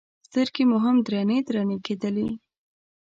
سترګې 0.27 0.63
مو 0.69 0.77
هم 0.85 0.95
درنې 1.05 1.37
درنې 1.47 1.77
کېدلې. 1.85 2.27